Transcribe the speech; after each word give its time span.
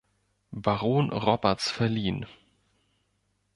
Baron 0.55 1.13
Roberts 1.13 1.69
verliehen. 1.69 2.25